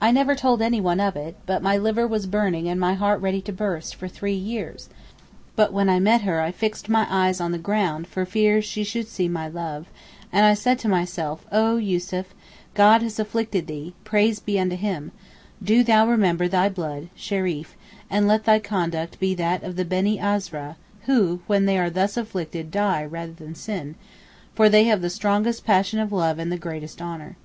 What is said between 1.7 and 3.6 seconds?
liver was burning and my heart ready to